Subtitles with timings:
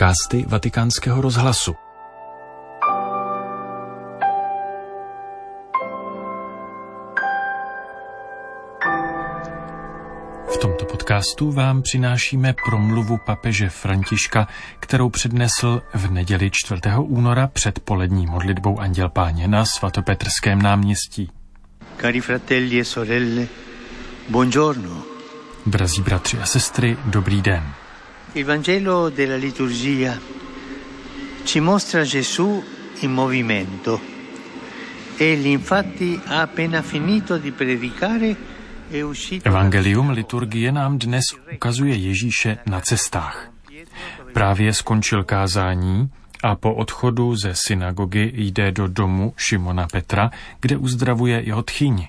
[0.00, 1.74] podcasty Vatikánského rozhlasu.
[10.54, 14.48] V tomto podcastu vám přinášíme promluvu papeže Františka,
[14.80, 16.80] kterou přednesl v neděli 4.
[16.98, 21.30] února před polední modlitbou Anděl Páně na svatopetrském náměstí.
[22.00, 23.46] Cari fratelli e sorelle,
[24.28, 25.02] buongiorno.
[25.66, 27.79] Drazí bratři a sestry, dobrý den.
[28.32, 30.16] Il Vangelo della liturgia
[31.42, 32.62] ci mostra Gesù
[33.00, 34.00] in movimento.
[35.16, 38.36] Egli infatti ha appena finito di predicare
[38.88, 43.50] e uscito Evangelium liturgie nám dnes ukazuje Ježíše na cestách.
[44.32, 46.10] Právě skončil kázání
[46.42, 52.08] a po odchodu ze synagogy jde do domu Šimona Petra, kde uzdravuje jeho tchýni.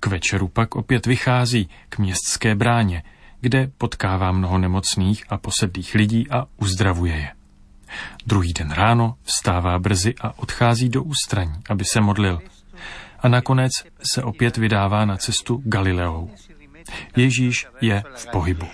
[0.00, 3.02] K večeru pak opět vychází k městské bráně,
[3.42, 7.30] kde potkává mnoho nemocných a posedlých lidí a uzdravuje je.
[8.26, 12.38] Druhý den ráno vstává brzy a odchází do ústraní, aby se modlil.
[13.20, 13.72] A nakonec
[14.12, 16.30] se opět vydává na cestu Galileou.
[17.16, 18.66] Ježíš je v pohybu.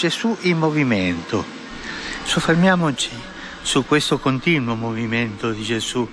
[0.00, 1.44] Gesù in movimento.
[2.26, 3.10] Soffermiamoci
[3.64, 6.08] su questo continuo movimento di Gesù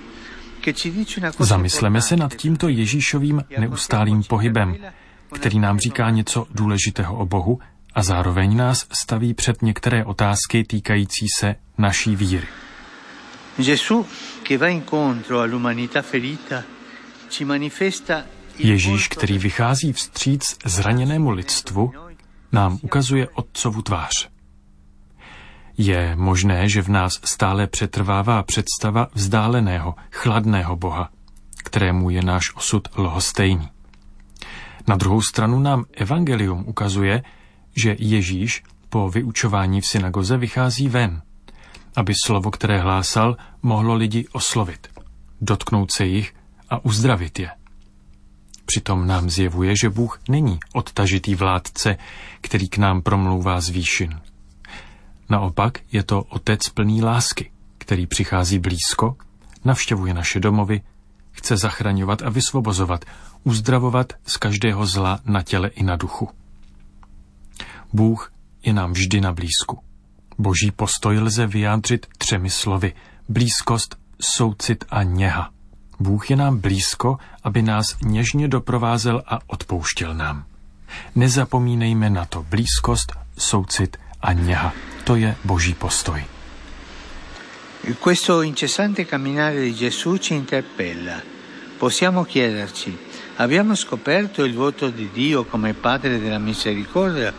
[0.60, 4.76] che ci dice una cosa Zamysleme se nad tímto Ježíšovým neustálým pohybem,
[5.34, 7.58] který nám říká něco důležitého o Bohu
[7.94, 12.46] a zároveň nás staví před některé otázky týkající se naší víry.
[18.58, 21.92] Ježíš, který vychází vstříc zraněnému lidstvu,
[22.52, 24.28] nám ukazuje Otcovu tvář.
[25.78, 31.10] Je možné, že v nás stále přetrvává představa vzdáleného, chladného Boha,
[31.64, 33.68] kterému je náš osud lhostejný.
[34.88, 37.22] Na druhou stranu nám Evangelium ukazuje,
[37.76, 41.22] že Ježíš po vyučování v synagoze vychází ven,
[41.96, 44.88] aby slovo, které hlásal, mohlo lidi oslovit,
[45.40, 46.34] dotknout se jich
[46.70, 47.50] a uzdravit je.
[48.66, 51.96] Přitom nám zjevuje, že Bůh není odtažitý vládce,
[52.40, 54.20] který k nám promlouvá z výšin.
[55.28, 59.16] Naopak je to otec plný lásky, který přichází blízko,
[59.64, 60.80] navštěvuje naše domovy,
[61.32, 63.04] chce zachraňovat a vysvobozovat,
[63.44, 66.28] uzdravovat z každého zla na těle i na duchu.
[67.92, 68.32] Bůh
[68.62, 69.78] je nám vždy na blízku.
[70.38, 72.92] Boží postoj lze vyjádřit třemi slovy.
[73.28, 75.50] Blízkost, soucit a něha.
[76.00, 80.44] Bůh je nám blízko, aby nás něžně doprovázel a odpouštěl nám.
[81.14, 84.72] Nezapomínejme na to blízkost, soucit a něha.
[85.04, 86.24] To je boží postoj.
[87.98, 91.20] Questo incessante camminare di Gesù ci interpella.
[91.78, 92.96] Possiamo chiederci,
[93.36, 97.32] abbiamo scoperto il voto di Dio come Padre della misericordia?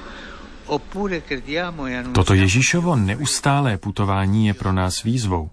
[0.71, 1.21] E
[2.13, 5.51] Toto Ježíšovo neustálé putování je pro nás výzvou.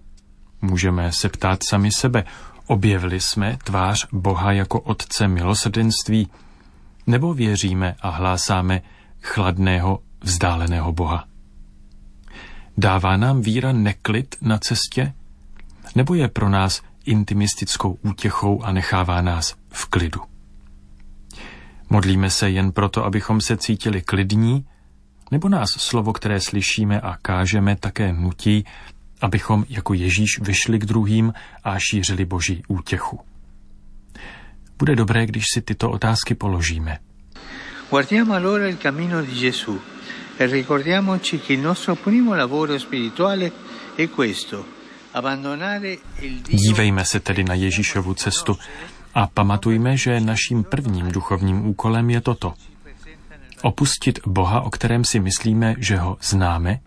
[0.61, 2.23] Můžeme se ptát sami sebe,
[2.67, 6.27] objevili jsme tvář Boha jako Otce milosrdenství,
[7.07, 8.81] nebo věříme a hlásáme
[9.21, 11.28] chladného, vzdáleného Boha?
[12.79, 15.13] Dává nám víra neklid na cestě?
[15.95, 20.21] Nebo je pro nás intimistickou útěchou a nechává nás v klidu?
[21.89, 24.65] Modlíme se jen proto, abychom se cítili klidní,
[25.31, 28.65] nebo nás slovo, které slyšíme a kážeme, také nutí,
[29.21, 33.19] abychom jako Ježíš vyšli k druhým a šířili boží útěchu?
[34.77, 36.97] Bude dobré, když si tyto otázky položíme.
[37.89, 39.81] Guardiamo allora il cammino di Gesù
[40.37, 43.51] e ricordiamoci che il nostro primo lavoro spirituale
[43.95, 44.77] è questo,
[46.49, 48.53] Dívejme se tedy na Ježíšovu cestu
[49.13, 52.53] a pamatujme, že naším prvním duchovním úkolem je toto.
[53.61, 56.79] Opustit Boha, o kterém si myslíme, že ho známe,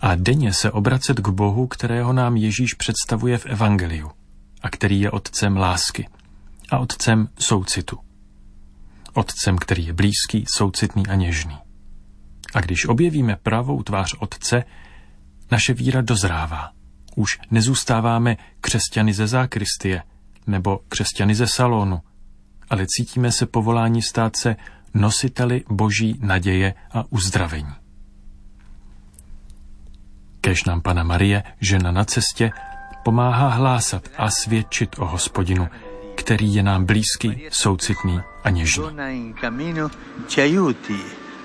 [0.00, 4.10] a denně se obracet k Bohu, kterého nám Ježíš představuje v Evangeliu
[4.62, 6.08] a který je otcem lásky
[6.70, 7.98] a otcem soucitu.
[9.12, 11.65] Otcem, který je blízký, soucitný a něžný.
[12.54, 14.64] A když objevíme pravou tvář Otce,
[15.50, 16.70] naše víra dozrává.
[17.16, 20.02] Už nezůstáváme křesťany ze zákristie
[20.46, 22.00] nebo křesťany ze salonu,
[22.70, 24.56] ale cítíme se povolání stát se
[24.94, 27.74] nositeli boží naděje a uzdravení.
[30.40, 32.50] Kež nám Pana Marie, žena na cestě,
[33.04, 35.68] pomáhá hlásat a svědčit o hospodinu,
[36.16, 38.84] který je nám blízký, soucitný a něžný.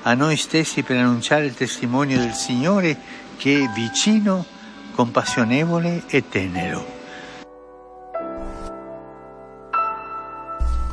[0.03, 2.97] A noi stessi per annunciare il testimonio del Signore
[3.37, 4.45] che è vicino,
[4.95, 6.99] compassionevole e tenero.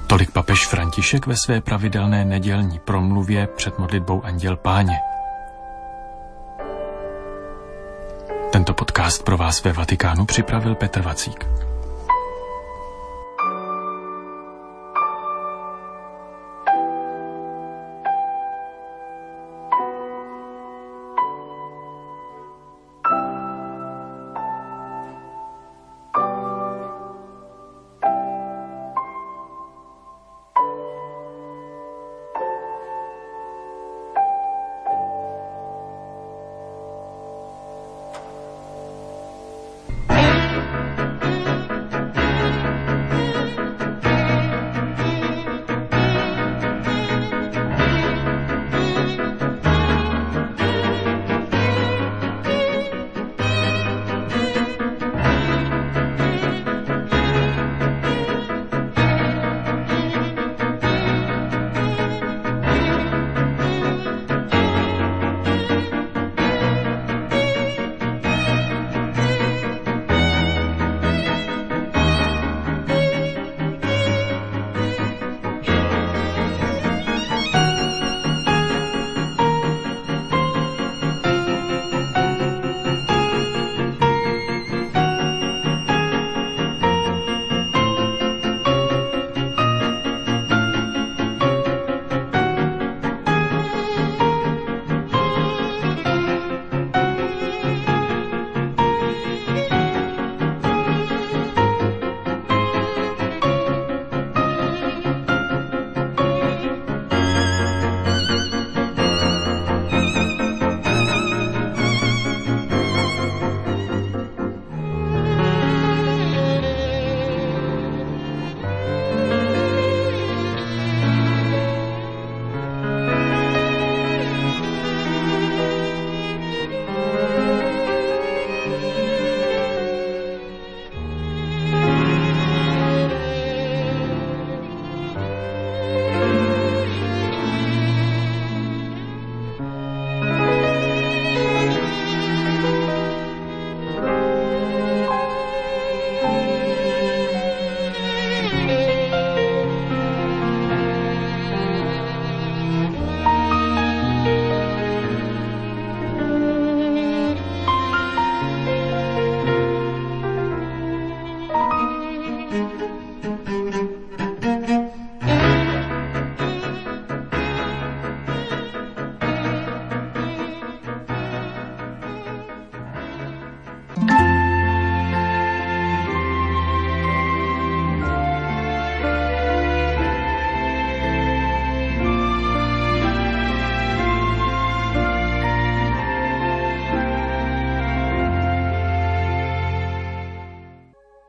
[0.07, 4.97] Tolik papež František ve své pravidelné nedělní promluvě před modlitbou Anděl Páně.
[8.53, 11.68] Tento podcast pro vás ve Vatikánu připravil Petr Vacík.